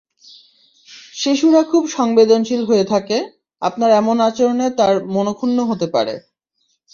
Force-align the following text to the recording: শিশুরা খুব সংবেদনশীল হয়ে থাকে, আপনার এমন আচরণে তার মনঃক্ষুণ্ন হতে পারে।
শিশুরা 1.15 1.61
খুব 1.63 1.83
সংবেদনশীল 1.89 2.61
হয়ে 2.65 2.85
থাকে, 2.85 3.17
আপনার 3.61 3.91
এমন 3.91 4.17
আচরণে 4.19 4.67
তার 4.79 4.95
মনঃক্ষুণ্ন 5.05 5.57
হতে 5.63 5.87
পারে। 5.87 6.13